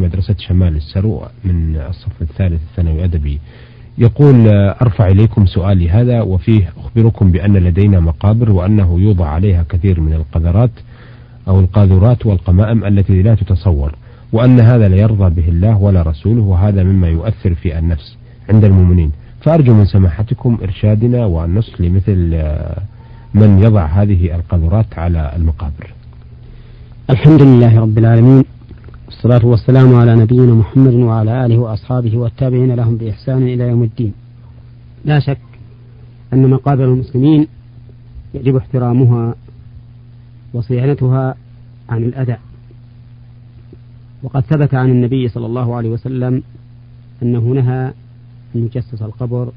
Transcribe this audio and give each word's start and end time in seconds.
مدرسة 0.00 0.34
شمال 0.38 0.76
السرو 0.76 1.22
من 1.44 1.76
الصف 1.76 2.22
الثالث 2.22 2.60
الثانوي 2.70 3.04
أدبي. 3.04 3.38
يقول 3.98 4.48
أرفع 4.82 5.08
إليكم 5.08 5.46
سؤالي 5.46 5.90
هذا 5.90 6.22
وفيه 6.22 6.72
أخبركم 6.78 7.30
بأن 7.30 7.56
لدينا 7.56 8.00
مقابر 8.00 8.50
وأنه 8.50 9.00
يوضع 9.00 9.26
عليها 9.26 9.64
كثير 9.68 10.00
من 10.00 10.12
القذرات 10.12 10.70
أو 11.48 11.60
القاذورات 11.60 12.26
والقمائم 12.26 12.84
التي 12.84 13.22
لا 13.22 13.34
تتصور 13.34 13.94
وأن 14.32 14.60
هذا 14.60 14.88
لا 14.88 14.96
يرضى 14.96 15.42
به 15.42 15.48
الله 15.48 15.76
ولا 15.76 16.02
رسوله 16.02 16.42
وهذا 16.42 16.82
مما 16.82 17.08
يؤثر 17.08 17.54
في 17.54 17.78
النفس 17.78 18.16
عند 18.50 18.64
المؤمنين. 18.64 19.12
فأرجو 19.40 19.74
من 19.74 19.84
سماحتكم 19.84 20.58
إرشادنا 20.62 21.24
والنصح 21.24 21.80
لمثل 21.80 22.42
من 23.34 23.62
يضع 23.62 23.86
هذه 23.86 24.34
القاذورات 24.34 24.98
على 24.98 25.32
المقابر. 25.36 25.94
الحمد 27.10 27.42
لله 27.42 27.80
رب 27.80 27.98
العالمين. 27.98 28.44
والصلاة 29.18 29.46
والسلام 29.46 29.94
على 29.94 30.16
نبينا 30.16 30.54
محمد 30.54 30.94
وعلى 30.94 31.46
آله 31.46 31.58
وأصحابه 31.58 32.18
والتابعين 32.18 32.74
لهم 32.74 32.96
بإحسان 32.96 33.42
إلى 33.42 33.64
يوم 33.64 33.82
الدين. 33.82 34.12
لا 35.04 35.20
شك 35.20 35.40
أن 36.32 36.50
مقابر 36.50 36.84
المسلمين 36.84 37.46
يجب 38.34 38.56
احترامها 38.56 39.34
وصيانتها 40.54 41.34
عن 41.88 42.04
الأذى. 42.04 42.36
وقد 44.22 44.40
ثبت 44.40 44.74
عن 44.74 44.90
النبي 44.90 45.28
صلى 45.28 45.46
الله 45.46 45.76
عليه 45.76 45.88
وسلم 45.88 46.42
أنه 47.22 47.40
نهى 47.40 47.92
أن 48.56 48.64
يجسس 48.64 49.02
القبر 49.02 49.52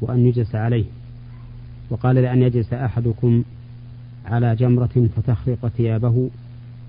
وأن 0.00 0.26
يجلس 0.26 0.54
عليه. 0.54 0.84
وقال 1.90 2.16
لأن 2.16 2.42
يجلس 2.42 2.72
أحدكم 2.72 3.42
على 4.26 4.54
جمرة 4.54 5.08
فتخرق 5.16 5.68
ثيابه 5.68 6.30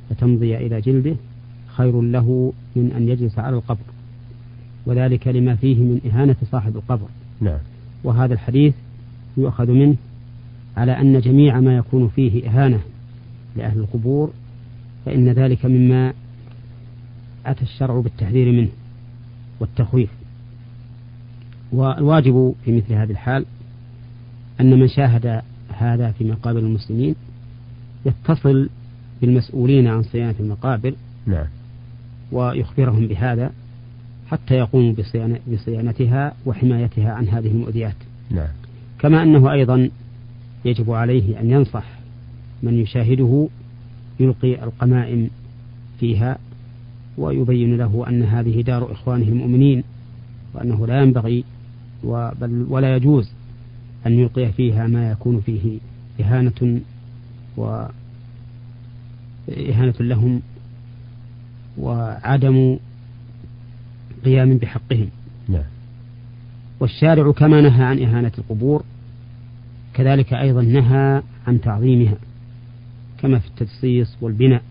فتمضي 0.10 0.58
إلى 0.58 0.82
جلده 0.82 1.16
خير 1.78 2.02
له 2.02 2.54
من 2.76 2.92
أن 2.92 3.10
يجلس 3.10 3.40
على 3.40 3.56
القبر. 3.56 3.86
وذلك 4.86 5.28
لما 5.28 5.56
فيه 5.56 5.76
من 5.76 6.02
إهانة 6.12 6.36
صاحب 6.52 6.76
القبر. 6.76 7.08
نعم. 7.42 7.60
وهذا 8.04 8.34
الحديث 8.34 8.74
يؤخذ 9.38 9.72
منه 9.72 9.96
على 10.78 10.92
أن 10.92 11.20
جميع 11.20 11.60
ما 11.60 11.78
يكون 11.78 12.08
فيه 12.08 12.50
إهانة 12.50 12.80
لأهل 13.56 13.80
القبور 13.80 14.32
فإن 15.06 15.30
ذلك 15.30 15.66
مما 15.66 16.14
أتى 17.46 17.62
الشرع 17.62 18.00
بالتحذير 18.00 18.52
منه 18.52 18.70
والتخويف. 19.60 20.10
والواجب 21.72 22.56
في 22.66 22.78
مثل 22.78 22.94
هذه 22.94 23.12
الحال 23.12 23.46
أن 24.62 24.80
من 24.80 24.88
شاهد 24.88 25.42
هذا 25.70 26.12
في 26.12 26.24
مقابر 26.24 26.60
المسلمين 26.60 27.16
يتصل 28.06 28.70
بالمسؤولين 29.22 29.88
عن 29.88 30.04
صيانة 30.04 30.36
المقابر 30.40 30.96
نعم. 31.26 31.46
ويخبرهم 32.34 33.08
بهذا 33.08 33.52
حتى 34.28 34.54
يقوموا 34.54 34.94
بصيانتها 35.48 36.34
وحمايتها 36.46 37.12
عن 37.12 37.28
هذه 37.28 37.48
المؤذيات. 37.48 37.96
نعم. 38.32 38.48
كما 39.00 39.24
أنه 39.24 39.52
أيضا 39.52 39.90
يجب 40.66 40.92
عليه 40.92 41.40
أن 41.40 41.52
ينصح 41.52 41.84
من 42.64 42.80
يشاهده 42.80 43.48
يلقي 44.20 44.64
القمائم 44.64 45.30
فيها 46.00 46.38
ويبين 47.18 47.78
له 47.78 48.06
أن 48.10 48.24
هذه 48.24 48.62
دار 48.62 48.92
إخوانه 48.92 49.28
المؤمنين 49.28 49.84
وأنه 50.54 50.88
لا 50.88 51.02
ينبغي 51.02 51.44
بل 52.04 52.66
ولا 52.70 52.96
يجوز 52.96 53.32
أن 54.08 54.20
يلقي 54.20 54.52
فيها 54.52 54.88
ما 54.88 55.12
يكون 55.12 55.42
فيه 55.42 55.80
إهانة 56.20 56.82
و 57.58 57.86
إهانة 59.50 59.94
لهم 60.00 60.42
وعدم 61.78 62.78
قيام 64.26 64.58
بحقهم. 64.58 65.10
نعم. 65.50 65.64
والشارع 66.80 67.32
كما 67.32 67.62
نهى 67.62 67.84
عن 67.84 68.00
إهانة 68.00 68.32
القبور 68.38 68.84
كذلك 69.94 70.34
أيضا 70.34 70.62
نهى 70.62 71.22
عن 71.48 71.62
تعظيمها 71.62 72.16
كما 73.18 73.40
في 73.40 73.48
التجصيص 73.48 74.18
والبناء. 74.22 74.62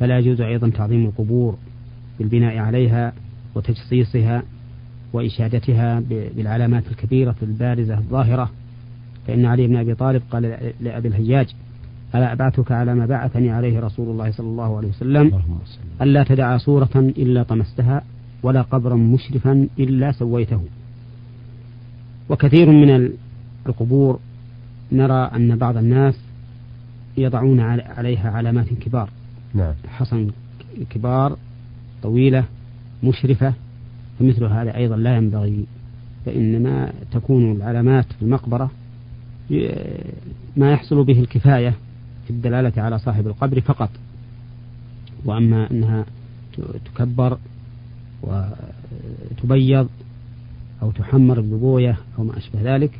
فلا 0.00 0.18
يجوز 0.18 0.40
أيضا 0.40 0.68
تعظيم 0.70 1.06
القبور 1.06 1.56
بالبناء 2.18 2.58
عليها 2.58 3.12
وتجصيصها 3.54 4.42
وإشادتها 5.12 6.00
بالعلامات 6.10 6.88
الكبيرة 6.88 7.36
البارزة 7.42 7.98
الظاهرة. 7.98 8.50
فإن 9.26 9.46
علي 9.46 9.66
بن 9.66 9.76
أبي 9.76 9.94
طالب 9.94 10.22
قال 10.30 10.72
لأبي 10.80 11.08
الهياج 11.08 11.54
ألا 12.14 12.32
أبعثك 12.32 12.72
على 12.72 12.94
ما 12.94 13.06
بعثني 13.06 13.50
عليه 13.50 13.80
رسول 13.80 14.08
الله 14.08 14.30
صلى 14.30 14.46
الله 14.46 14.76
عليه 14.76 14.88
وسلم. 14.88 15.40
ألا 16.02 16.24
تدع 16.24 16.56
صورة 16.56 16.90
إلا 16.94 17.42
طمستها 17.42 18.02
ولا 18.42 18.62
قبرا 18.62 18.96
مشرفا 18.96 19.68
إلا 19.78 20.12
سويته. 20.12 20.60
وكثير 22.28 22.70
من 22.70 23.10
القبور 23.66 24.18
نرى 24.92 25.30
أن 25.34 25.56
بعض 25.56 25.76
الناس 25.76 26.14
يضعون 27.16 27.60
عليها 27.60 28.30
علامات 28.30 28.68
كبار. 28.68 29.10
نعم. 29.54 29.74
حصن 29.88 30.30
كبار 30.90 31.36
طويلة 32.02 32.44
مشرفة 33.04 33.54
فمثل 34.18 34.44
هذا 34.44 34.76
أيضا 34.76 34.96
لا 34.96 35.16
ينبغي 35.16 35.66
فإنما 36.26 36.92
تكون 37.12 37.52
العلامات 37.52 38.12
في 38.12 38.22
المقبرة 38.22 38.70
ما 40.56 40.72
يحصل 40.72 41.04
به 41.04 41.20
الكفاية. 41.20 41.74
في 42.24 42.30
الدلالة 42.30 42.82
على 42.82 42.98
صاحب 42.98 43.26
القبر 43.26 43.60
فقط. 43.60 43.90
وأما 45.24 45.70
أنها 45.70 46.04
تكبر 46.84 47.38
وتبيض 48.22 49.88
أو 50.82 50.90
تحمر 50.90 51.40
ببوية 51.40 51.96
أو 52.18 52.24
ما 52.24 52.38
أشبه 52.38 52.74
ذلك 52.74 52.98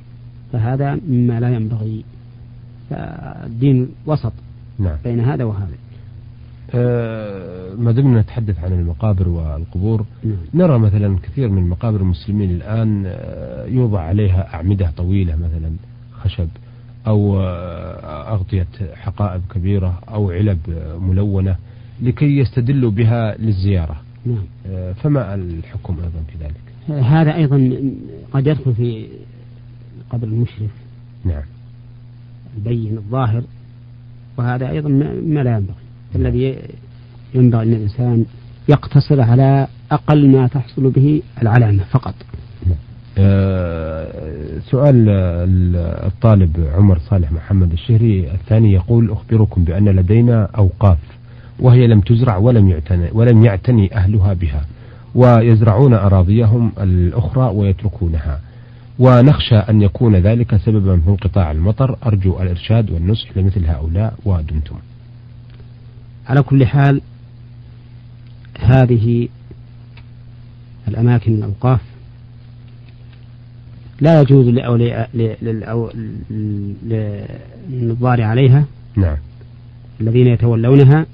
فهذا 0.53 0.95
مما 1.09 1.41
لا 1.41 1.55
ينبغي. 1.55 2.05
فالدين 2.91 3.89
وسط 4.07 4.33
نعم. 4.79 4.97
بين 5.05 5.21
هذا 5.21 5.45
وهذا. 5.45 5.75
أه 6.75 7.75
ما 7.75 7.93
دمنا 7.93 8.21
نتحدث 8.21 8.65
عن 8.65 8.73
المقابر 8.73 9.29
والقبور. 9.29 10.05
نعم. 10.25 10.37
نرى 10.55 10.79
مثلا 10.79 11.19
كثير 11.23 11.49
من 11.49 11.69
مقابر 11.69 12.01
المسلمين 12.01 12.51
الآن 12.51 13.05
آه، 13.07 13.67
يوضع 13.67 14.01
عليها 14.01 14.55
أعمدة 14.55 14.91
طويلة 14.97 15.37
مثلا 15.37 15.71
خشب. 16.13 16.49
أو 17.07 17.41
أغطية 18.33 18.67
حقائب 18.95 19.43
كبيرة 19.55 20.01
أو 20.09 20.31
علب 20.31 20.59
ملونة 21.01 21.57
لكي 22.03 22.39
يستدلوا 22.39 22.91
بها 22.91 23.37
للزيارة. 23.39 23.97
نعم. 24.27 24.45
آه، 24.67 24.93
فما 24.93 25.35
الحكم 25.35 25.97
أيضا 25.97 26.23
في 26.29 26.45
ذلك؟ 26.45 27.03
هذا 27.05 27.35
أيضا 27.35 27.83
قد 28.33 28.47
يدخل 28.47 28.75
في 28.75 29.09
قبر 30.11 30.27
المشرف. 30.27 30.71
نعم. 31.25 31.43
البين 32.57 32.97
الظاهر. 32.97 33.43
وهذا 34.37 34.71
أيضا 34.71 34.89
ما 35.27 35.41
لا 35.41 35.57
ينبغي. 35.57 35.75
الذي 36.15 36.59
ينبغي 37.35 37.63
أن 37.63 37.73
الإنسان 37.73 38.25
يقتصر 38.69 39.21
على 39.21 39.67
أقل 39.91 40.31
ما 40.31 40.47
تحصل 40.47 40.91
به 40.91 41.23
العلامة 41.43 41.85
فقط. 41.85 42.15
سؤال 44.71 45.09
الطالب 46.07 46.71
عمر 46.75 46.99
صالح 46.99 47.33
محمد 47.33 47.73
الشهري 47.73 48.31
الثاني 48.31 48.73
يقول 48.73 49.11
أخبركم 49.11 49.65
بأن 49.65 49.89
لدينا 49.89 50.49
أوقاف 50.57 50.99
وهي 51.61 51.87
لم 51.87 52.01
تزرع 52.01 52.37
ولم 52.37 52.69
يعتني 52.69 53.09
ولم 53.13 53.45
يعتني 53.45 53.97
أهلها 53.97 54.33
بها 54.33 54.65
ويزرعون 55.15 55.95
أراضيهم 55.95 56.73
الأخرى 56.81 57.51
ويتركونها 57.55 58.41
ونخشى 58.99 59.57
أن 59.57 59.83
يكون 59.83 60.17
ذلك 60.17 60.57
سببا 60.57 61.01
في 61.01 61.09
انقطاع 61.09 61.51
المطر. 61.51 61.97
أرجو 62.07 62.43
الإرشاد 62.43 62.91
والنصح 62.91 63.37
لمثل 63.37 63.67
هؤلاء 63.67 64.15
ودمتم 64.25 64.77
على 66.29 66.43
كل 66.43 66.67
حال 66.67 67.01
هذه 68.59 69.29
الأماكن 70.89 71.35
الأوقاف 71.35 71.81
لا 74.03 74.21
يجوز 74.21 74.47
لأولياء 74.47 75.11
للنظار 77.71 78.23
عليها. 78.23 78.65
نعم. 78.97 79.17
الذين 80.01 80.27
يتولونها 80.27 81.07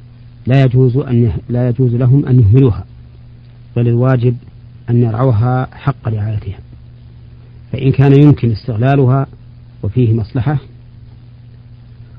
لا 0.47 0.63
يجوز 0.63 0.97
أن 0.97 1.33
لا 1.49 1.69
يجوز 1.69 1.95
لهم 1.95 2.27
أن 2.27 2.41
يهملوها. 2.41 2.85
بل 3.77 3.89
الواجب 3.89 4.37
أن 4.91 5.03
يرعوها 5.03 5.69
حق 5.73 6.09
رعايتها. 6.09 6.59
فإن 7.73 7.93
كان 7.93 8.23
يمكن 8.23 8.53
استغلالها 8.53 9.27
وفيه 9.83 10.13
مصلحة 10.13 10.59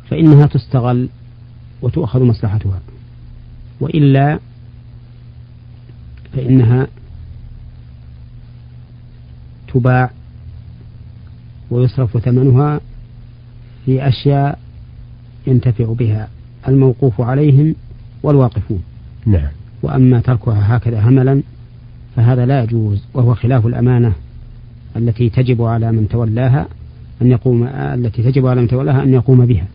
فإنها 0.09 0.45
تستغل 0.45 1.09
وتؤخذ 1.81 2.23
مصلحتها. 2.23 2.79
وإلا 3.81 4.39
فإنها 6.33 6.87
تباع 9.73 10.11
ويصرف 11.71 12.17
ثمنها 12.17 12.79
في 13.85 14.07
أشياء 14.07 14.59
ينتفع 15.47 15.93
بها 15.93 16.27
الموقوف 16.67 17.21
عليهم 17.21 17.75
والواقفون. 18.23 18.83
نعم. 19.25 19.47
وأما 19.83 20.19
تركها 20.19 20.77
هكذا 20.77 21.01
هملا 21.09 21.41
فهذا 22.15 22.45
لا 22.45 22.63
يجوز 22.63 23.03
وهو 23.13 23.35
خلاف 23.35 23.65
الأمانة 23.65 24.13
التي 24.95 25.29
تجب 25.29 25.61
على 25.61 25.91
من 25.91 26.07
تولاها 26.09 26.67
أن 27.21 27.31
يقوم 27.31 27.67
التي 27.67 28.23
تجب 28.23 28.47
على 28.47 28.61
من 28.61 28.67
تولاها 28.67 29.03
أن 29.03 29.13
يقوم 29.13 29.45
بها. 29.45 29.65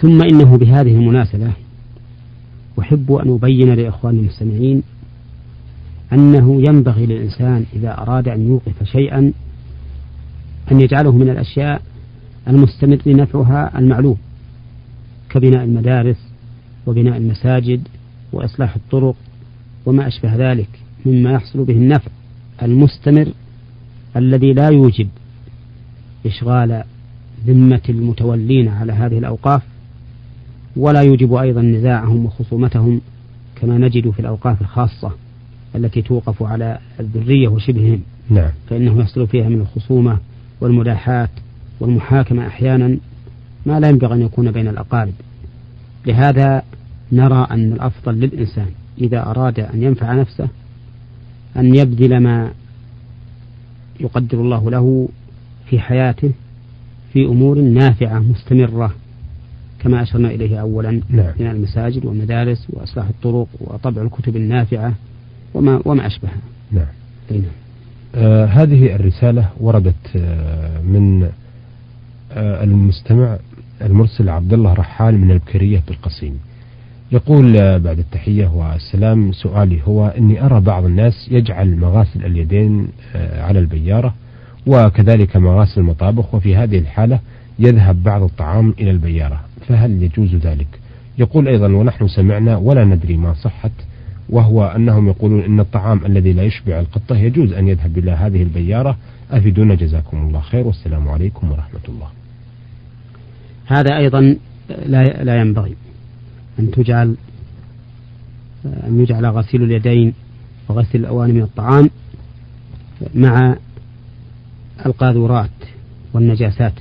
ثم 0.00 0.22
إنه 0.22 0.56
بهذه 0.56 0.96
المناسبة 0.96 1.50
أحب 2.80 3.12
أن 3.12 3.34
أبين 3.34 3.74
لإخواني 3.74 4.20
المستمعين 4.20 4.82
أنه 6.12 6.62
ينبغي 6.68 7.06
للإنسان 7.06 7.64
إذا 7.72 7.98
أراد 7.98 8.28
أن 8.28 8.48
يوقف 8.48 8.82
شيئا 8.84 9.32
أن 10.72 10.80
يجعله 10.80 11.12
من 11.12 11.28
الأشياء 11.30 11.82
المستمر 12.48 12.98
نفعها 13.06 13.78
المعلوم 13.78 14.16
كبناء 15.30 15.64
المدارس 15.64 16.16
وبناء 16.86 17.16
المساجد 17.16 17.88
وإصلاح 18.32 18.76
الطرق 18.76 19.14
وما 19.86 20.06
أشبه 20.06 20.36
ذلك 20.36 20.68
مما 21.06 21.32
يحصل 21.32 21.64
به 21.64 21.74
النفع 21.74 22.10
المستمر 22.62 23.28
الذي 24.16 24.52
لا 24.52 24.68
يوجب 24.68 25.08
إشغال 26.26 26.84
ذمة 27.46 27.80
المتولين 27.88 28.68
على 28.68 28.92
هذه 28.92 29.18
الأوقاف 29.18 29.62
ولا 30.76 31.00
يوجب 31.00 31.34
أيضا 31.34 31.62
نزاعهم 31.62 32.26
وخصومتهم 32.26 33.00
كما 33.56 33.78
نجد 33.78 34.10
في 34.10 34.20
الأوقاف 34.20 34.60
الخاصة 34.60 35.12
التي 35.74 36.02
توقف 36.02 36.42
على 36.42 36.78
الذرية 37.00 37.48
وشبههم 37.48 38.00
نعم. 38.30 38.50
فإنه 38.70 39.00
يحصل 39.00 39.26
فيها 39.26 39.48
من 39.48 39.60
الخصومة 39.60 40.18
والملاحات 40.60 41.30
والمحاكمة 41.80 42.46
أحيانا 42.46 42.96
ما 43.66 43.80
لا 43.80 43.88
ينبغي 43.88 44.14
أن 44.14 44.22
يكون 44.22 44.50
بين 44.50 44.68
الأقارب 44.68 45.12
لهذا 46.06 46.62
نرى 47.12 47.46
أن 47.50 47.72
الأفضل 47.72 48.14
للإنسان 48.14 48.66
إذا 49.00 49.26
أراد 49.26 49.60
أن 49.60 49.82
ينفع 49.82 50.12
نفسه 50.12 50.48
أن 51.56 51.74
يبذل 51.74 52.20
ما 52.20 52.50
يقدر 54.00 54.40
الله 54.40 54.70
له 54.70 55.08
في 55.66 55.80
حياته 55.80 56.32
في 57.12 57.24
أمور 57.24 57.60
نافعة 57.60 58.18
مستمرة 58.18 58.94
كما 59.80 60.02
أشرنا 60.02 60.30
إليه 60.30 60.60
أولا 60.60 60.90
نعم. 61.08 61.32
من 61.40 61.46
المساجد 61.46 62.04
والمدارس 62.04 62.66
وإصلاح 62.70 63.08
الطرق 63.08 63.48
وطبع 63.60 64.02
الكتب 64.02 64.36
النافعة 64.36 64.94
وما 65.54 65.82
وما 65.84 66.06
أشبهها. 66.06 66.40
نعم. 66.72 66.86
آه 68.14 68.44
هذه 68.46 68.94
الرسالة 68.94 69.48
وردت 69.60 70.16
آه 70.16 70.80
من 70.80 71.22
آه 72.32 72.64
المستمع 72.64 73.36
المرسل 73.82 74.28
عبد 74.28 74.52
الله 74.52 74.72
رحال 74.74 75.18
من 75.18 75.30
البكرية 75.30 75.82
بالقصيم. 75.88 76.38
يقول 77.12 77.52
بعد 77.78 77.98
التحية 77.98 78.46
والسلام 78.46 79.32
سؤالي 79.32 79.80
هو 79.88 80.06
أني 80.08 80.44
أرى 80.46 80.60
بعض 80.60 80.84
الناس 80.84 81.28
يجعل 81.30 81.76
مغاسل 81.76 82.24
اليدين 82.24 82.88
على 83.14 83.58
البيارة 83.58 84.14
وكذلك 84.66 85.36
مغاسل 85.36 85.80
المطابخ 85.80 86.34
وفي 86.34 86.56
هذه 86.56 86.78
الحالة 86.78 87.20
يذهب 87.58 88.02
بعض 88.02 88.22
الطعام 88.22 88.74
إلى 88.80 88.90
البيارة 88.90 89.40
فهل 89.68 90.02
يجوز 90.02 90.34
ذلك 90.34 90.66
يقول 91.18 91.48
أيضا 91.48 91.66
ونحن 91.66 92.08
سمعنا 92.08 92.56
ولا 92.56 92.84
ندري 92.84 93.16
ما 93.16 93.34
صحت 93.34 93.72
وهو 94.28 94.64
أنهم 94.64 95.08
يقولون 95.08 95.40
أن 95.40 95.60
الطعام 95.60 96.06
الذي 96.06 96.32
لا 96.32 96.42
يشبع 96.42 96.80
القطة 96.80 97.16
يجوز 97.16 97.52
أن 97.52 97.68
يذهب 97.68 97.98
إلى 97.98 98.10
هذه 98.10 98.42
البيارة. 98.42 98.96
أفيدونا 99.30 99.74
جزاكم 99.74 100.16
الله 100.16 100.40
خير 100.40 100.66
والسلام 100.66 101.08
عليكم 101.08 101.52
ورحمة 101.52 101.80
الله. 101.88 102.08
هذا 103.66 103.96
أيضا 103.96 104.36
لا 104.86 105.24
لا 105.24 105.40
ينبغي 105.40 105.74
أن 106.58 106.70
تجعل 106.70 107.14
أن 108.64 109.00
يجعل 109.00 109.26
غسيل 109.26 109.62
اليدين 109.62 110.14
وغسل 110.68 110.98
الأواني 110.98 111.32
من 111.32 111.42
الطعام 111.42 111.90
مع 113.14 113.56
القاذورات 114.86 115.50
والنجاسات 116.12 116.72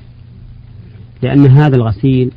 لأن 1.22 1.48
هذا 1.48 1.76
الغسيل 1.76 2.32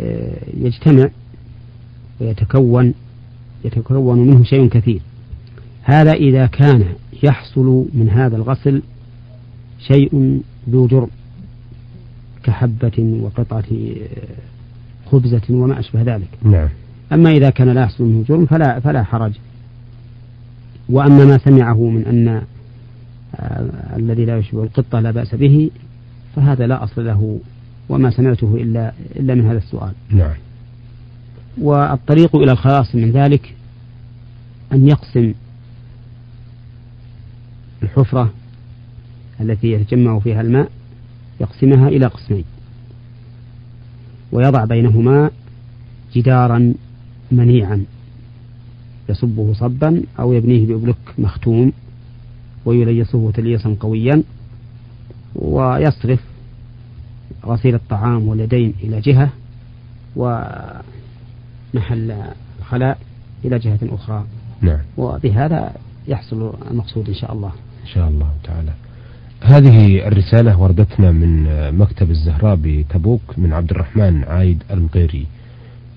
آه، 0.00 0.38
يجتمع 0.56 1.08
ويتكون 2.20 2.94
يتكون 3.64 4.18
منه 4.18 4.44
شيء 4.44 4.68
كثير. 4.68 5.00
هذا 5.82 6.12
إذا 6.12 6.46
كان 6.46 6.84
يحصل 7.22 7.86
من 7.94 8.10
هذا 8.10 8.36
الغسل 8.36 8.82
شيء 9.78 10.40
ذو 10.70 10.86
جرم 10.86 11.08
كحبة 12.42 13.20
وقطعة 13.22 13.64
خبزة 15.10 15.42
وما 15.50 15.80
أشبه 15.80 16.02
ذلك. 16.02 16.28
نعم. 16.42 16.68
أما 17.12 17.30
إذا 17.30 17.50
كان 17.50 17.68
لا 17.68 17.82
يحصل 17.82 18.04
منه 18.04 18.24
جرم 18.28 18.46
فلا 18.46 18.80
فلا 18.80 19.02
حرج. 19.02 19.32
وأما 20.88 21.24
ما 21.24 21.38
سمعه 21.38 21.90
من 21.90 22.04
أن 22.04 22.42
آه، 23.36 23.96
الذي 23.96 24.24
لا 24.24 24.38
يشبه 24.38 24.62
القطة 24.62 25.00
لا 25.00 25.10
بأس 25.10 25.34
به 25.34 25.70
فهذا 26.36 26.66
لا 26.66 26.84
أصل 26.84 27.06
له 27.06 27.38
وما 27.88 28.10
سمعته 28.10 28.54
إلا 28.54 28.92
إلا 29.16 29.34
من 29.34 29.46
هذا 29.46 29.58
السؤال. 29.58 29.92
نعم. 30.10 30.34
والطريق 31.60 32.36
إلى 32.36 32.52
الخلاص 32.52 32.94
من 32.94 33.10
ذلك 33.10 33.54
أن 34.72 34.88
يقسم 34.88 35.34
الحفرة 37.82 38.32
التي 39.40 39.72
يتجمع 39.72 40.18
فيها 40.18 40.40
الماء 40.40 40.70
يقسمها 41.40 41.88
إلى 41.88 42.06
قسمين. 42.06 42.44
ويضع 44.32 44.64
بينهما 44.64 45.30
جدارا 46.14 46.74
منيعا. 47.32 47.84
يصبه 49.08 49.52
صبا 49.52 50.02
أو 50.18 50.32
يبنيه 50.32 50.66
بأبلك 50.66 50.96
مختوم 51.18 51.72
ويليسه 52.64 53.30
تليسا 53.30 53.76
قويا. 53.80 54.22
ويصرف 55.34 56.20
غسيل 57.46 57.74
الطعام 57.74 58.28
واليدين 58.28 58.74
إلى 58.82 59.00
جهة 59.00 59.32
ومحل 61.74 62.14
الخلاء 62.58 62.98
إلى 63.44 63.58
جهة 63.58 63.78
أخرى. 63.82 64.24
نعم. 64.60 64.78
وبهذا 64.96 65.72
يحصل 66.08 66.54
المقصود 66.70 67.08
إن 67.08 67.14
شاء 67.14 67.32
الله. 67.32 67.52
إن 67.82 67.86
شاء 67.86 68.08
الله 68.08 68.30
تعالى. 68.44 68.72
هذه 69.42 70.08
الرسالة 70.08 70.60
وردتنا 70.60 71.12
من 71.12 71.44
مكتب 71.78 72.10
الزهراء 72.10 72.58
بتبوك 72.62 73.22
من 73.36 73.52
عبد 73.52 73.70
الرحمن 73.70 74.24
عايد 74.24 74.62
المغيري 74.70 75.26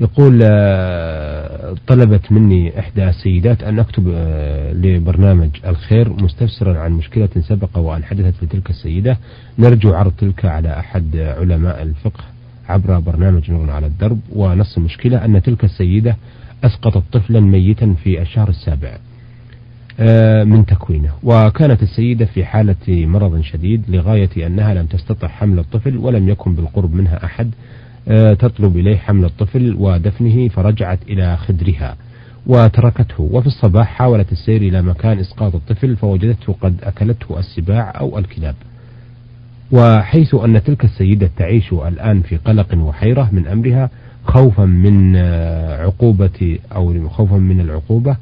يقول 0.01 0.39
آه، 0.43 1.75
طلبت 1.87 2.31
مني 2.31 2.79
إحدى 2.79 3.09
السيدات 3.09 3.63
أن 3.63 3.79
أكتب 3.79 4.11
آه، 4.15 4.73
لبرنامج 4.73 5.49
الخير 5.67 6.09
مستفسرا 6.09 6.79
عن 6.79 6.91
مشكلة 6.91 7.29
سبق 7.39 7.77
وأن 7.77 8.03
حدثت 8.03 8.43
لتلك 8.43 8.69
السيدة. 8.69 9.17
نرجو 9.59 9.93
عرض 9.93 10.11
تلك 10.17 10.45
على 10.45 10.79
أحد 10.79 11.17
علماء 11.17 11.81
الفقه. 11.81 12.23
عبر 12.71 12.99
برنامج 12.99 13.51
نور 13.51 13.69
على 13.71 13.85
الدرب. 13.85 14.19
ونص 14.35 14.77
المشكلة 14.77 15.25
أن 15.25 15.41
تلك 15.41 15.63
السيدة 15.63 16.15
أسقطت 16.63 17.03
طفلا 17.11 17.39
ميتا 17.39 17.93
في 18.03 18.21
الشهر 18.21 18.49
السابع 18.49 18.97
آه، 19.99 20.43
من 20.43 20.65
تكوينه. 20.65 21.11
وكانت 21.23 21.83
السيدة 21.83 22.25
في 22.25 22.45
حالة 22.45 22.75
مرض 22.89 23.41
شديد 23.41 23.83
لغاية 23.89 24.47
أنها 24.47 24.73
لم 24.73 24.85
تستطع 24.85 25.27
حمل 25.27 25.59
الطفل 25.59 25.97
ولم 25.97 26.29
يكن 26.29 26.55
بالقرب 26.55 26.93
منها 26.93 27.25
أحد 27.25 27.51
آه، 28.07 28.33
تطلب 28.33 28.77
إليه 28.77 28.97
حمل 28.97 29.25
الطفل 29.25 29.75
ودفنه 29.79 30.47
فرجعت 30.47 30.99
إلى 31.09 31.37
خدرها 31.37 31.95
وتركته. 32.47 33.23
وفي 33.31 33.47
الصباح 33.47 33.87
حاولت 33.87 34.31
السير 34.31 34.61
إلى 34.61 34.81
مكان 34.81 35.19
إسقاط 35.19 35.55
الطفل 35.55 35.95
فوجدته 35.95 36.53
قد 36.61 36.75
أكلته 36.83 37.39
السباع 37.39 37.99
أو 37.99 38.17
الكلاب. 38.17 38.55
وحيث 39.71 40.35
أن 40.35 40.63
تلك 40.63 40.85
السيدة 40.85 41.29
تعيش 41.37 41.73
الآن 41.73 42.21
في 42.21 42.37
قلق 42.37 42.77
وحيرة 42.77 43.29
من 43.31 43.47
أمرها 43.47 43.89
خوفا 44.25 44.65
من 44.65 45.15
آه، 45.15 45.83
عقوبة 45.83 46.59
أو 46.75 47.09
خوفا 47.09 47.37
من 47.37 47.61
العقوبة 47.61 48.17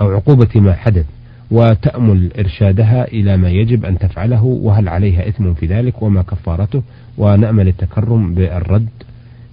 أو 0.00 0.10
عقوبة 0.10 0.60
ما 0.60 0.72
حدث 0.72 1.06
وتأمل 1.50 2.30
إرشادها 2.38 3.08
إلى 3.08 3.36
ما 3.36 3.50
يجب 3.50 3.84
أن 3.84 3.98
تفعله 3.98 4.42
وهل 4.44 4.88
عليها 4.88 5.28
إثم 5.28 5.54
في 5.54 5.66
ذلك 5.66 6.02
وما 6.02 6.22
كفارته 6.22 6.82
ونأمل 7.18 7.68
التكرم 7.68 8.34
بالرد 8.34 8.88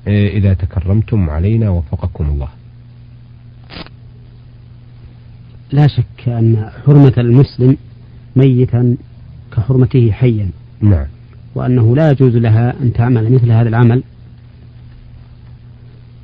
آه، 0.07 0.27
إذا 0.27 0.53
تكرمتم 0.53 1.29
علينا 1.29 1.69
وفقكم 1.69 2.25
الله. 2.25 2.47
لا 5.71 5.87
شك 5.87 6.27
أن 6.29 6.69
حرمة 6.85 7.13
المسلم 7.17 7.77
ميتا 8.35 8.97
كحرمته 9.51 10.11
حيا. 10.11 10.49
نعم. 10.83 11.05
وأنه 11.55 11.95
لا 11.95 12.11
يجوز 12.11 12.35
لها 12.35 12.73
أن 12.81 12.93
تعمل 12.93 13.33
مثل 13.33 13.51
هذا 13.51 13.69
العمل 13.69 14.03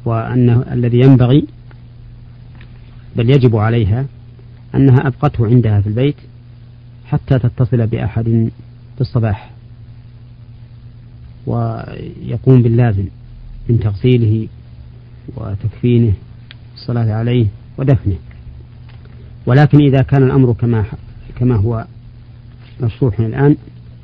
وأنه 0.06 0.66
الذي 0.72 1.00
ينبغي 1.00 1.48
بل 3.16 3.30
يجب 3.30 3.56
عليها 3.56 4.06
أنها 4.76 5.08
أبقته 5.08 5.46
عندها 5.46 5.82
في 5.82 5.88
البيت 5.88 6.16
حتى 7.06 7.40
تتصل 7.40 7.88
بأحد 7.88 8.24
في 8.96 9.02
الصباح 9.02 9.52
ويقوم 11.48 12.62
باللازم 12.62 13.06
من 13.70 13.80
تغسيله 13.80 14.48
وتكفينه 15.36 16.14
الصلاة 16.76 17.14
عليه 17.14 17.46
ودفنه. 17.78 18.16
ولكن 19.46 19.78
إذا 19.82 20.02
كان 20.02 20.24
الأمر 20.24 20.54
كما 20.54 20.86
كما 21.36 21.56
هو 21.56 21.86
مشروح 22.82 23.20
الآن 23.20 23.56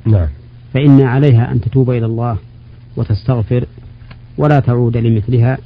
نعم. 0.06 0.28
فإن 0.76 1.02
عليها 1.02 1.52
أن 1.52 1.60
تتوب 1.60 1.90
إلى 1.90 2.06
الله 2.06 2.38
وتستغفر 2.96 3.66
ولا 4.38 4.60
تعود 4.60 4.96
لمثلها 4.96 5.58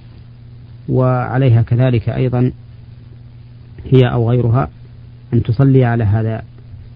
وعليها 0.89 1.63
كذلك 1.63 2.09
أيضا 2.09 2.53
هي 3.93 4.13
أو 4.13 4.31
غيرها 4.31 4.69
أن 5.35 5.43
تصلي 5.43 5.85
على 5.85 6.05
هذا 6.05 6.43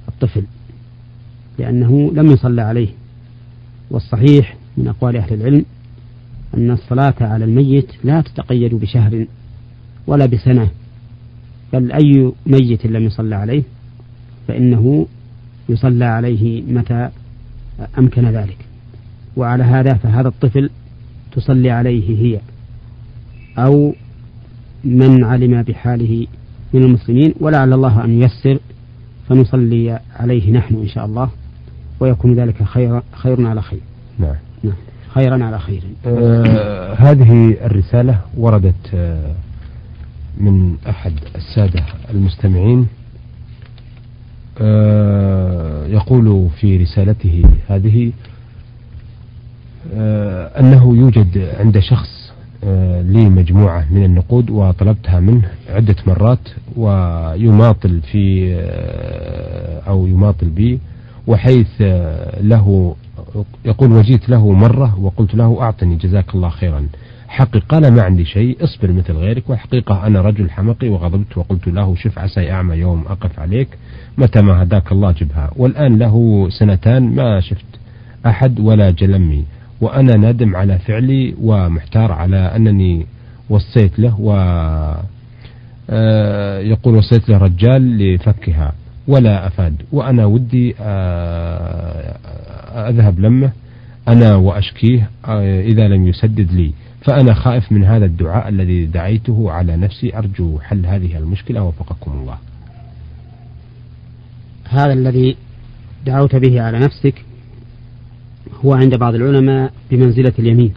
الطفل 0.09 0.45
لأنه 1.59 2.13
لم 2.15 2.31
يصلى 2.31 2.63
عليه. 2.63 2.89
والصحيح 3.91 4.57
من 4.77 4.89
أقوال 4.89 5.17
أهل 5.17 5.35
العلم 5.35 5.65
أن 6.57 6.71
الصلاة 6.71 7.15
على 7.21 7.45
الميت 7.45 7.91
لا 8.05 8.21
تتقيد 8.21 8.75
بشهر 8.75 9.27
ولا 10.07 10.27
بسنة 10.27 10.71
بل 11.73 11.93
أي 11.93 12.33
ميت 12.47 12.87
لم 12.87 13.03
يصلى 13.03 13.35
عليه 13.35 13.63
فإنه 14.49 15.07
يصلى 15.69 16.05
عليه 16.05 16.63
متى 16.63 17.11
أمكن 17.99 18.29
ذلك. 18.29 18.57
وعلى 19.37 19.65
هذا 19.65 19.95
فهذا 19.95 20.29
الطفل 20.29 20.71
تصلي 21.33 21.71
عليه 21.71 22.23
هي. 22.23 22.41
أو 23.59 23.95
من 24.85 25.25
علم 25.25 25.63
بحاله 25.63 26.27
من 26.73 26.83
المسلمين 26.83 27.35
ولعل 27.41 27.73
الله 27.73 28.05
أن 28.05 28.23
ييسر 28.23 28.59
فنصلي 29.29 29.99
عليه 30.17 30.53
نحن 30.53 30.75
إن 30.75 30.89
شاء 30.89 31.07
الله 31.07 31.31
ويكون 32.01 32.35
ذلك 32.35 32.63
خير 32.63 33.03
خير 33.13 33.47
على 33.47 33.63
خير. 33.63 33.81
نعم. 34.19 34.35
نعم. 34.63 34.75
خيرا 35.15 35.45
على 35.45 35.59
خير. 35.59 35.83
آه 36.07 36.95
هذه 36.95 37.57
الرسالة 37.67 38.21
وردت 38.37 38.95
آه 38.95 39.35
من 40.41 40.77
أحد 40.89 41.13
السادة 41.37 41.85
المستمعين. 42.11 42.87
يقول 45.87 46.49
في 46.61 46.77
رسالته 46.77 47.43
هذه 47.69 48.13
آه 49.95 50.61
أنه 50.61 50.97
يوجد 50.97 51.39
عند 51.59 51.79
شخص 51.79 52.33
آه 52.65 53.03
لي 53.03 53.29
مجموعة 53.29 53.87
من 53.91 54.05
النقود 54.05 54.51
وطلبتها 54.51 55.21
منه 55.21 55.51
عدة 55.69 55.97
مرات 56.07 56.49
ويماطل 56.77 58.01
في 58.13 58.55
آه 58.55 59.81
أو 59.89 60.07
يماطل 60.07 60.49
بي 60.49 60.79
وحيث 61.27 61.69
آه 61.81 62.43
له 62.43 62.97
يقول 63.65 63.93
وجيت 63.93 64.29
له 64.29 64.53
مرة 64.53 64.99
وقلت 65.01 65.35
له 65.35 65.59
أعطني 65.61 65.97
جزاك 65.97 66.35
الله 66.35 66.49
خيرا. 66.49 66.87
حقيقة 67.29 67.63
قال 67.69 67.95
ما 67.95 68.03
عندي 68.03 68.25
شيء 68.25 68.65
اصبر 68.65 68.93
مثل 68.93 69.13
غيرك 69.13 69.51
وحقيقة 69.51 70.07
أنا 70.07 70.21
رجل 70.21 70.51
حمقي 70.51 70.89
وغضبت 70.89 71.39
وقلت 71.39 71.69
له 71.69 71.95
شف 71.95 72.19
عسى 72.19 72.51
أعمى 72.51 72.75
يوم 72.77 73.05
أقف 73.09 73.39
عليك 73.41 73.69
متى 74.19 74.43
ما 74.43 74.63
هداك 74.63 74.93
الله 74.93 75.13
جبها 75.13 75.51
والآن 75.57 75.99
له 75.99 76.47
سنتان 76.59 77.15
ما 77.15 77.41
شفت 77.41 77.65
أحد 78.27 78.61
ولا 78.61 78.91
جلمي 78.91 79.45
وأنا 79.81 80.17
نادم 80.17 80.57
على 80.57 80.79
فعلي 80.79 81.35
ومحتار 81.43 82.13
على 82.13 82.37
أنني 82.37 83.07
وصيت 83.51 83.99
له 83.99 84.21
و 84.21 84.33
آه، 85.91 86.59
يقول 86.59 86.95
وصيت 86.95 87.29
له 87.29 87.39
رجال 87.39 87.99
لفكها 87.99 88.73
ولا 89.09 89.47
أفاد. 89.47 89.83
وأنا 89.93 90.25
ودي 90.25 90.75
آه، 90.81 92.17
أذهب 92.75 93.21
لمه 93.21 93.53
أنا 94.09 94.37
وأشكيه 94.37 95.11
آه، 95.25 95.61
إذا 95.61 95.89
لم 95.89 96.07
يسدد 96.07 96.53
لي. 96.53 96.73
فأنا 97.03 97.35
خائف 97.35 97.73
من 97.73 97.85
هذا 97.85 98.05
الدعاء 98.05 98.49
الذي 98.49 98.87
دعيته 98.87 99.51
على 99.51 99.77
نفسي. 99.77 100.19
أرجو 100.19 100.59
حل 100.59 100.87
هذه 100.87 101.19
المشكلة. 101.19 101.63
وفقكم 101.63 102.13
الله. 102.13 102.39
هذا 104.69 104.93
الذي 104.93 105.37
دعوت 106.07 106.37
به 106.37 106.63
على 106.63 106.79
نفسك 106.79 107.25
هو 108.65 108.75
عند 108.75 108.97
بعض 108.97 109.15
العلماء 109.15 109.73
بمنزلة 109.91 110.33
اليمين. 110.39 110.75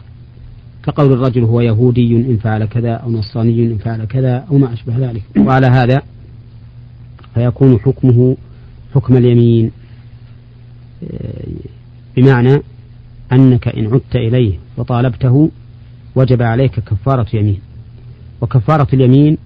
كقول 0.84 1.12
الرجل 1.12 1.44
هو 1.44 1.60
يهودي 1.60 2.16
إن 2.16 2.36
فعل 2.36 2.64
كذا 2.64 2.92
أو 2.92 3.10
نصراني 3.10 3.66
إن 3.66 3.78
فعل 3.78 4.04
كذا 4.04 4.44
أو 4.50 4.58
ما 4.58 4.72
أشبه 4.72 4.98
ذلك. 4.98 5.22
وعلى 5.38 5.66
هذا 5.66 6.02
فيكون 7.34 7.78
حكمه 7.80 8.36
حكم 8.94 9.16
اليمين. 9.16 9.70
بمعنى 12.18 12.62
أنك 13.32 13.68
إن 13.68 13.86
عدت 13.86 14.16
إليه 14.16 14.58
وطالبته 14.76 15.50
وجب 16.14 16.42
عليك 16.42 16.80
كفارة 16.80 17.26
يمين 17.32 17.60
وكفارة 18.40 18.88
اليمين 18.92 19.38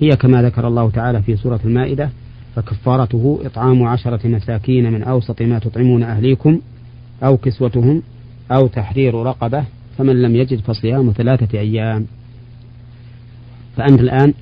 هي 0.00 0.16
كما 0.16 0.42
ذكر 0.42 0.68
الله 0.68 0.90
تعالى 0.90 1.22
في 1.22 1.36
سورة 1.36 1.60
المائدة 1.64 2.10
فكفارته 2.56 3.40
إطعام 3.44 3.82
عشرة 3.82 4.28
مساكين 4.28 4.92
من 4.92 5.02
أوسط 5.02 5.42
ما 5.42 5.58
تطعمون 5.58 6.02
أهليكم 6.02 6.60
أو 7.22 7.36
كسوتهم 7.36 8.02
أو 8.52 8.66
تحرير 8.66 9.14
رقبة 9.14 9.64
فمن 9.98 10.22
لم 10.22 10.36
يجد 10.36 10.60
فصيام 10.60 11.12
ثلاثة 11.16 11.58
أيام. 11.58 12.06
فأنت 13.76 14.00
الآن 14.00 14.34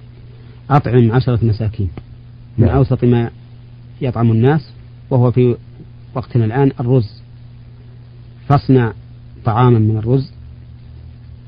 أطعم 0.71 1.13
عشرة 1.13 1.39
مساكين 1.43 1.89
من 2.59 2.67
نعم. 2.67 2.77
أوسط 2.77 3.05
ما 3.05 3.31
يطعم 4.01 4.33
الناس 4.33 4.71
وهو 5.11 5.31
في 5.31 5.57
وقتنا 6.15 6.45
الآن 6.45 6.73
الرز. 6.81 7.26
فاصنع 8.49 8.93
طعاما 9.45 9.79
من 9.79 9.97
الرز 9.97 10.33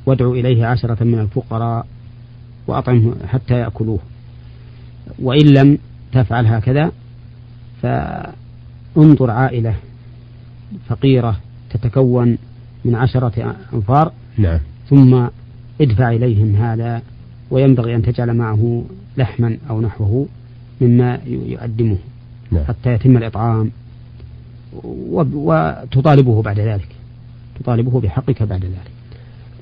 وادعو 0.07 0.35
إليه 0.35 0.67
عشرة 0.67 1.05
من 1.05 1.19
الفقراء 1.19 1.87
وأطعمه 2.67 3.15
حتى 3.27 3.55
يأكلوه 3.55 3.99
وإن 5.19 5.47
لم 5.47 5.79
تفعل 6.13 6.47
هكذا 6.47 6.93
فانظر 7.83 9.31
عائلة 9.31 9.75
فقيرة 10.89 11.37
تتكون 11.71 12.39
من 12.85 12.95
عشرة 12.95 13.57
أنفار 13.75 14.13
نعم. 14.39 14.59
ثم 14.91 15.27
ادفع 15.81 16.11
إليهم 16.11 16.57
هذا 16.57 17.03
وينبغي 17.51 17.95
أن 17.95 18.03
تجعل 18.03 18.37
معه 18.37 18.85
لحما 19.17 19.59
أو 19.71 19.81
نحوه 19.81 20.27
مما 20.81 21.21
يقدمه 21.27 21.99
نعم. 22.51 22.65
حتى 22.65 22.93
يتم 22.93 23.17
الإطعام 23.17 23.71
وتطالبه 24.83 26.43
بعد 26.43 26.61
ذلك 26.61 26.89
تطالبه 27.61 28.01
بحقك 28.01 28.43
بعد 28.43 28.65
ذلك 28.65 28.91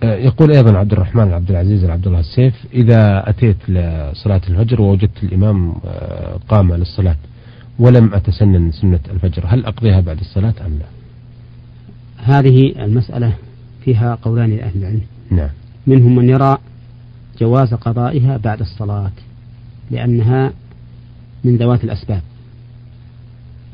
آه، 0.03 0.15
يقول 0.15 0.53
أيضا 0.53 0.79
عبد 0.79 0.93
الرحمن 0.93 1.33
عبد 1.33 1.51
العزيز 1.51 1.85
عبد 1.85 2.07
الله 2.07 2.21
السيف 2.21 2.55
إذا 2.75 3.31
أتيت 3.31 3.57
لصلاة 3.69 4.41
الفجر 4.49 4.83
ووجدت 4.83 5.23
الإمام 5.23 5.75
آه، 5.87 6.39
قام 6.49 6.75
للصلاة 6.75 7.17
ولم 7.79 8.15
أتسنن 8.15 8.73
سنة 8.73 9.01
الفجر 9.11 9.45
هل 9.47 9.67
أقضيها 9.67 10.01
بعد 10.01 10.19
الصلاة 10.19 10.55
أم 10.67 10.79
لا؟ 10.79 10.87
هذه 12.17 12.85
المسألة 12.85 13.33
فيها 13.85 14.15
قولان 14.23 14.57
لأهل 14.57 14.79
العلم. 14.79 15.03
نعم. 15.31 15.51
منهم 15.87 16.17
من 16.17 16.29
يرى 16.29 16.59
جواز 17.41 17.75
قضائها 17.75 18.37
بعد 18.37 18.61
الصلاة 18.61 19.13
لأنها 19.91 20.53
من 21.45 21.57
ذوات 21.57 21.85
الأسباب. 21.85 22.23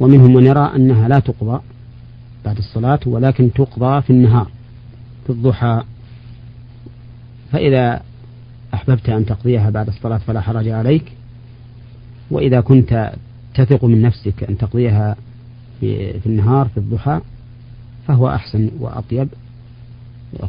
ومنهم 0.02 0.34
من 0.34 0.46
يرى 0.46 0.72
أنها 0.76 1.08
لا 1.08 1.18
تقضى 1.18 1.60
بعد 2.44 2.58
الصلاة 2.58 3.00
ولكن 3.06 3.52
تقضى 3.52 4.02
في 4.02 4.10
النهار 4.10 4.50
في 5.24 5.30
الضحى 5.30 5.82
فإذا 7.52 8.02
أحببت 8.74 9.08
أن 9.08 9.26
تقضيها 9.26 9.70
بعد 9.70 9.88
الصلاة 9.88 10.18
فلا 10.18 10.40
حرج 10.40 10.68
عليك 10.68 11.12
وإذا 12.30 12.60
كنت 12.60 13.12
تثق 13.54 13.84
من 13.84 14.02
نفسك 14.02 14.44
أن 14.44 14.58
تقضيها 14.58 15.16
في, 15.80 16.20
في 16.20 16.26
النهار 16.26 16.68
في 16.68 16.78
الضحى 16.78 17.20
فهو 18.08 18.28
أحسن 18.28 18.70
وأطيب 18.80 19.28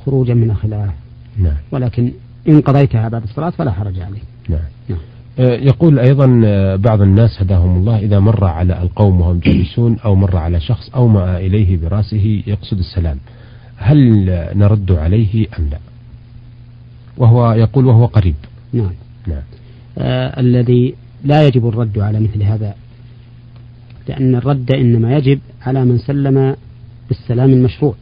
خروجا 0.05 0.33
من 0.33 0.51
الخلاف 0.51 0.93
نعم. 1.37 1.55
ولكن 1.71 2.11
إن 2.47 2.61
قضيتها 2.61 3.09
بعد 3.09 3.23
الصلاة 3.23 3.49
فلا 3.49 3.71
حرج 3.71 3.99
عليك 3.99 4.23
نعم. 4.49 4.59
نعم. 4.89 4.99
آه، 5.39 5.55
يقول 5.55 5.99
أيضا 5.99 6.41
آه، 6.45 6.75
بعض 6.75 7.01
الناس 7.01 7.41
هداهم 7.41 7.75
الله 7.77 7.99
إذا 7.99 8.19
مر 8.19 8.45
على 8.45 8.81
القوم 8.81 9.21
وهم 9.21 9.39
جالسون 9.39 9.97
أو 10.05 10.15
مر 10.15 10.37
على 10.37 10.59
شخص 10.59 10.89
أومأ 10.95 11.37
إليه 11.37 11.77
برأسه 11.77 12.43
يقصد 12.47 12.79
السلام 12.79 13.17
هل 13.77 14.25
نرد 14.55 14.91
عليه 14.91 15.47
أم 15.59 15.69
لا؟ 15.71 15.77
وهو 17.17 17.51
يقول 17.51 17.85
وهو 17.85 18.05
قريب. 18.05 18.35
نعم. 18.73 18.91
نعم. 19.27 19.41
آه 19.97 20.39
الذي 20.39 20.95
لا 21.23 21.47
يجب 21.47 21.67
الرد 21.67 21.99
على 21.99 22.19
مثل 22.19 22.43
هذا 22.43 22.75
لأن 24.07 24.35
الرد 24.35 24.71
إنما 24.71 25.17
يجب 25.17 25.39
على 25.61 25.85
من 25.85 25.97
سلم 25.97 26.55
بالسلام 27.07 27.49
المشروع 27.49 27.95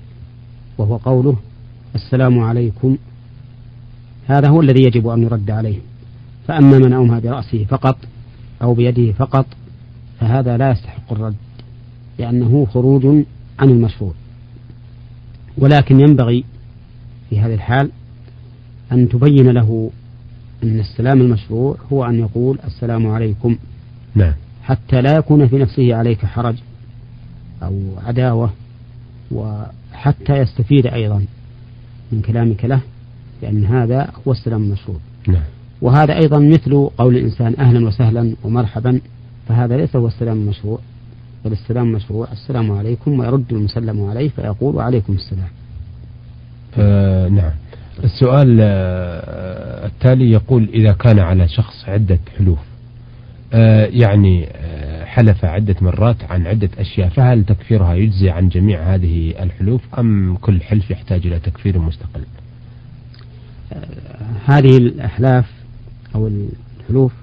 وهو 0.77 0.97
قوله 0.97 1.35
السلام 1.95 2.39
عليكم. 2.39 2.97
هذا 4.27 4.47
هو 4.47 4.61
الذي 4.61 4.83
يجب 4.83 5.07
أن 5.07 5.23
يرد 5.23 5.51
عليه. 5.51 5.90
فأما 6.51 6.77
من 6.77 6.93
أومى 6.93 7.20
برأسه 7.20 7.63
فقط 7.63 7.98
أو 8.62 8.74
بيده 8.74 9.12
فقط 9.12 9.46
فهذا 10.20 10.58
لا 10.58 10.72
يستحق 10.72 11.13
الرد 11.13 11.36
لأنه 12.20 12.65
خروج 12.65 13.05
عن 13.60 13.70
المشروع. 13.70 14.13
ولكن 15.58 16.00
ينبغي 16.00 16.43
في 17.29 17.39
هذه 17.39 17.53
الحال 17.53 17.91
أن 18.91 19.10
تبين 19.10 19.50
له 19.50 19.91
أن 20.63 20.79
السلام 20.79 21.22
المشروع 21.22 21.77
هو 21.93 22.05
أن 22.05 22.20
يقول 22.20 22.60
السلام 22.67 23.08
عليكم. 23.08 23.58
نعم. 24.15 24.34
حتى 24.63 25.01
لا 25.01 25.17
يكون 25.17 25.48
في 25.48 25.58
نفسه 25.58 25.96
عليك 25.96 26.25
حرج 26.25 26.55
أو 27.63 27.81
عداوة 28.05 28.50
وحتى 29.31 30.38
يستفيد 30.38 30.88
أيضا 30.88 31.25
من 32.12 32.22
كلامك 32.22 32.65
له 32.65 32.81
لأن 33.41 33.65
هذا 33.65 34.12
هو 34.27 34.31
السلام 34.31 34.63
المشروع. 34.63 34.98
نعم. 35.27 35.61
وهذا 35.81 36.13
أيضا 36.17 36.39
مثل 36.39 36.89
قول 36.97 37.17
الإنسان 37.17 37.55
أهلا 37.59 37.88
وسهلا 37.88 38.35
ومرحبا 38.43 39.01
فهذا 39.47 39.77
ليس 39.77 39.95
هو 39.95 40.07
السلام 40.07 40.38
المشروع 40.38 40.79
بل 41.45 41.51
السلام 41.51 41.88
المشروع 41.88 42.27
السلام 42.31 42.71
عليكم 42.71 43.19
ويرد 43.19 43.53
المسلم 43.53 44.05
عليه 44.05 44.29
فيقول 44.29 44.75
وعليكم 44.75 45.13
السلام. 45.13 45.47
آه 46.77 47.27
نعم. 47.27 47.51
السؤال 48.03 48.57
آه 48.61 49.85
التالي 49.85 50.31
يقول 50.31 50.69
إذا 50.73 50.91
كان 50.91 51.19
على 51.19 51.47
شخص 51.47 51.89
عدة 51.89 52.19
حلوف 52.38 52.59
آه 53.53 53.85
يعني 53.85 54.47
آه 54.47 55.05
حلف 55.05 55.45
عدة 55.45 55.75
مرات 55.81 56.15
عن 56.29 56.47
عدة 56.47 56.69
أشياء 56.77 57.09
فهل 57.09 57.45
تكفيرها 57.45 57.93
يجزي 57.93 58.29
عن 58.29 58.50
جميع 58.50 58.95
هذه 58.95 59.43
الحلوف 59.43 59.81
أم 60.00 60.38
كل 60.41 60.61
حلف 60.61 60.91
يحتاج 60.91 61.27
إلى 61.27 61.39
تكفير 61.39 61.79
مستقل؟ 61.79 62.23
هذه 64.45 64.77
الأحلاف 64.77 65.45
أو 66.15 66.27
الحلوف 66.80 67.13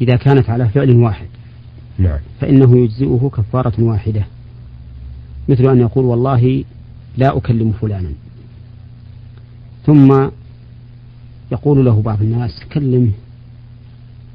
إذا 0.00 0.16
كانت 0.16 0.50
على 0.50 0.68
فعل 0.68 0.90
واحد. 0.90 1.26
نعم. 1.98 2.18
فإنه 2.40 2.78
يجزئه 2.78 3.30
كفارة 3.36 3.72
واحدة. 3.78 4.24
مثل 5.48 5.66
أن 5.66 5.80
يقول 5.80 6.04
والله 6.04 6.64
لا 7.16 7.36
أكلم 7.36 7.72
فلانا. 7.72 8.12
ثم 9.86 10.28
يقول 11.52 11.84
له 11.84 12.02
بعض 12.02 12.22
الناس 12.22 12.64
كلمه 12.72 13.10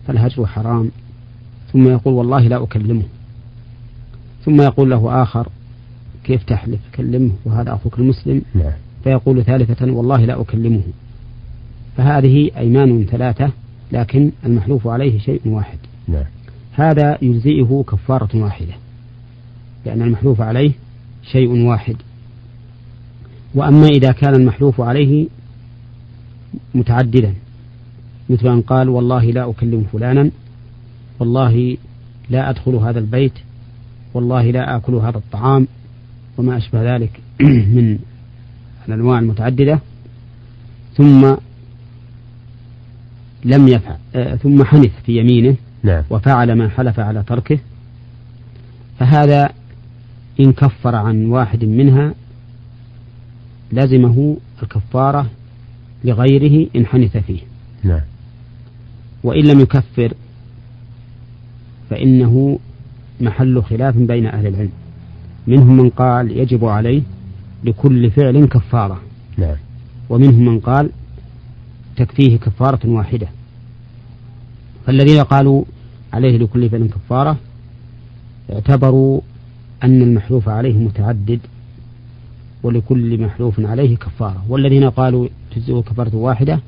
فالهجر 0.08 0.46
حرام. 0.46 0.92
ثم 1.74 1.88
يقول 1.88 2.14
والله 2.14 2.48
لا 2.48 2.64
أكلمه. 2.64 3.04
ثم 4.46 4.62
يقول 4.62 4.90
له 4.90 5.24
آخر 5.24 5.50
كيف 6.24 6.44
تحلف؟ 6.44 6.80
كلمه 6.96 7.32
وهذا 7.46 7.74
أخوك 7.74 8.00
المسلم. 8.00 8.42
نعم. 8.56 8.72
فيقول 9.04 9.44
ثالثة 9.44 9.92
والله 9.92 10.26
لا 10.26 10.42
أكلمه. 10.42 10.82
فهذه 11.98 12.52
أيمان 12.58 13.06
ثلاثة 13.06 13.52
لكن 13.92 14.32
المحلوف 14.46 14.88
عليه 14.88 15.20
شيء 15.20 15.42
واحد. 15.46 15.78
نعم. 16.08 16.24
هذا 16.72 17.18
يجزئه 17.22 17.84
كفارة 17.88 18.30
واحدة 18.34 18.74
لأن 19.86 20.02
المحلوف 20.02 20.42
عليه 20.42 20.72
شيء 21.32 21.66
واحد. 21.66 21.96
وأما 23.56 23.88
إذا 23.88 24.12
كان 24.12 24.36
المحلوف 24.36 24.82
عليه 24.82 25.28
متعددا 26.76 27.34
مثل 28.30 28.48
أن 28.48 28.62
قال 28.62 28.90
والله 28.90 29.26
لا 29.26 29.50
أكلم 29.50 29.86
فلانا 29.94 30.32
والله 31.20 31.78
لا 32.30 32.50
أدخل 32.50 32.76
هذا 32.76 33.00
البيت 33.00 33.34
والله 34.14 34.52
لا 34.52 34.76
آكل 34.76 34.94
هذا 34.94 35.18
الطعام 35.18 35.68
وما 36.38 36.58
أشبه 36.58 36.96
ذلك 36.96 37.20
من 37.76 38.00
الأنواع 38.88 39.20
المتعددة. 39.20 39.80
ثم 40.98 41.36
لم 43.48 43.68
يفعل 43.68 43.98
آه 44.16 44.36
ثم 44.36 44.64
حنث 44.64 44.92
في 45.06 45.18
يمينه 45.18 45.56
نعم. 45.84 46.04
وفعل 46.10 46.54
ما 46.54 46.70
حلف 46.70 47.00
على 47.00 47.24
تركه 47.28 47.60
فهذا 49.00 49.50
إن 50.40 50.54
كفر 50.54 50.96
عن 50.96 51.26
واحد 51.26 51.66
منها 51.66 52.14
لزمه 53.72 54.38
الكفارة 54.64 55.28
لغيره 56.04 56.68
إن 56.76 56.86
حنث 56.86 57.18
فيه 57.18 57.40
نعم. 57.84 58.02
وإن 59.24 59.44
لم 59.46 59.60
يكفر 59.60 60.14
فإنه 61.90 62.60
محل 63.22 63.64
خلاف 63.64 63.98
بين 63.98 64.26
أهل 64.26 64.48
العلم 64.48 64.72
منهم 65.48 65.78
من 65.78 65.90
قال 65.90 66.32
يجب 66.38 66.66
عليه 66.66 67.02
لكل 67.64 68.12
فعل 68.12 68.46
كفارة 68.46 69.02
نعم. 69.38 69.56
ومنهم 70.10 70.46
من 70.46 70.60
قال 70.60 70.90
تكفيه 71.96 72.38
كفارة 72.38 72.80
واحدة 72.90 73.28
فالذين 74.88 75.20
قالوا 75.24 75.64
عليه 76.14 76.38
لكل 76.38 76.70
فعل 76.70 76.88
كفارة 76.88 77.38
اعتبروا 78.54 79.22
أن 79.84 80.02
المحلوف 80.02 80.50
عليه 80.50 80.74
متعدد 80.74 81.40
ولكل 82.64 83.22
محلوف 83.22 83.60
عليه 83.60 83.98
كفارة 83.98 84.46
والذين 84.50 84.90
قالوا 84.90 85.28
تجزئه 85.56 85.82
كفارة 85.82 86.16
واحدة 86.16 86.60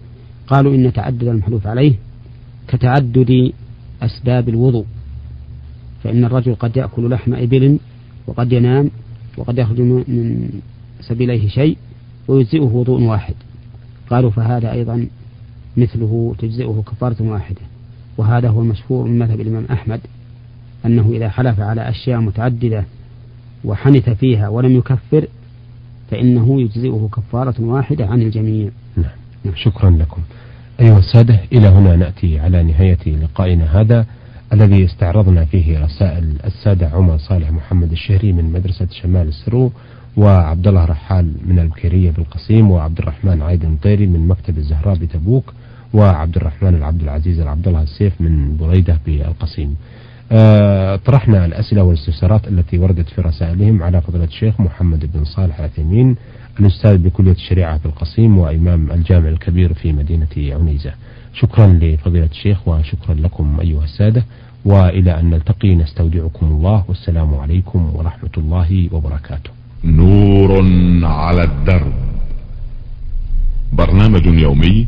قالوا 0.47 0.75
إن 0.75 0.93
تعدد 0.93 1.23
المحلوف 1.23 1.67
عليه 1.67 1.93
كتعدد 2.67 3.51
أسباب 4.01 4.49
الوضوء 4.49 4.86
فإن 6.03 6.25
الرجل 6.25 6.55
قد 6.55 6.77
يأكل 6.77 7.10
لحم 7.10 7.34
إبل 7.34 7.79
وقد 8.27 8.51
ينام 8.53 8.91
وقد 9.38 9.58
يخرج 9.58 9.82
من 9.82 10.49
سبيليه 11.01 11.47
شيء 11.47 11.77
ويجزئه 12.27 12.62
وضوء 12.62 13.01
واحد 13.01 13.34
قالوا 14.10 14.29
فهذا 14.29 14.71
أيضا 14.71 15.08
مثله 15.77 16.36
تجزئه 16.39 16.84
كفارة 16.88 17.23
واحدة 17.23 17.68
وهذا 18.19 18.49
هو 18.49 18.62
المشهور 18.62 19.08
من 19.08 19.19
مذهب 19.19 19.41
الإمام 19.41 19.65
أحمد 19.71 19.99
أنه 20.86 21.10
إذا 21.12 21.29
حلف 21.29 21.60
على 21.60 21.89
أشياء 21.89 22.19
متعددة 22.19 22.84
وحنث 23.65 24.10
فيها 24.10 24.49
ولم 24.49 24.75
يكفر 24.75 25.27
فإنه 26.12 26.62
يجزئه 26.62 27.10
كفارة 27.15 27.55
واحدة 27.60 28.05
عن 28.08 28.21
الجميع 28.21 28.69
نعم. 28.97 29.55
شكرا 29.55 29.89
لكم 29.89 30.21
أيها 30.79 30.99
السادة 30.99 31.39
إلى 31.53 31.67
هنا 31.67 31.95
نأتي 31.95 32.39
على 32.39 32.63
نهاية 32.63 33.15
لقائنا 33.23 33.82
هذا 33.82 34.05
الذي 34.53 34.86
استعرضنا 34.86 35.45
فيه 35.45 35.79
رسائل 35.79 36.36
السادة 36.45 36.89
عمر 36.89 37.17
صالح 37.17 37.51
محمد 37.51 37.91
الشهري 37.91 38.34
من 38.34 38.51
مدرسة 38.51 38.88
شمال 38.91 39.27
السرو 39.27 39.71
وعبد 40.17 40.67
الله 40.67 40.86
رحال 40.86 41.34
من 41.45 41.60
البكيرية 41.60 42.12
بالقصيم 42.12 42.71
وعبد 42.71 42.99
الرحمن 42.99 43.41
عايد 43.41 43.63
المطيري 43.63 44.08
من 44.08 44.27
مكتب 44.27 44.58
الزهراء 44.58 44.95
بتبوك 44.95 45.53
وعبد 45.93 46.36
الرحمن 46.36 46.75
العبد 46.75 47.02
العزيز 47.02 47.39
العبد 47.39 47.67
الله 47.67 47.82
السيف 47.82 48.21
من 48.21 48.58
بريدة 48.58 48.99
بالقصيم. 49.06 49.75
آه، 50.32 50.95
طرحنا 50.95 51.45
الأسئلة 51.45 51.84
والاستفسارات 51.84 52.47
التي 52.47 52.78
وردت 52.78 53.10
في 53.10 53.21
رسائلهم 53.21 53.84
على 53.84 54.02
فضيلة 54.02 54.23
الشيخ 54.23 54.62
محمد 54.62 55.10
بن 55.13 55.23
صالح 55.23 55.60
العثيمين 55.60 56.15
الأستاذ 56.60 56.97
بكلية 56.97 57.32
الشريعة 57.32 57.78
في 57.78 57.86
القصيم 57.86 58.38
وإمام 58.38 58.91
الجامع 58.91 59.30
الكبير 59.30 59.73
في 59.73 59.93
مدينة 59.93 60.28
عنيزة. 60.38 60.93
شكرا 61.34 61.67
لفضيلة 61.67 62.25
الشيخ 62.25 62.67
وشكرا 62.67 63.15
لكم 63.15 63.58
أيها 63.62 63.84
السادة 63.84 64.23
وإلى 64.65 65.19
أن 65.19 65.30
نلتقي 65.30 65.75
نستودعكم 65.75 66.45
الله 66.45 66.84
والسلام 66.88 67.36
عليكم 67.36 67.91
ورحمة 67.95 68.30
الله 68.38 68.89
وبركاته. 68.91 69.49
نور 69.84 70.52
على 71.04 71.43
الدرب. 71.43 71.93
برنامج 73.73 74.25
يومي 74.25 74.88